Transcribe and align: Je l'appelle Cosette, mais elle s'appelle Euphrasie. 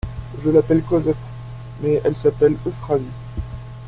Je 0.43 0.49
l'appelle 0.49 0.81
Cosette, 0.81 1.15
mais 1.83 2.01
elle 2.03 2.17
s'appelle 2.17 2.57
Euphrasie. 2.65 3.05